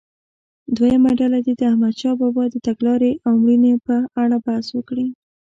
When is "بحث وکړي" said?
4.45-5.07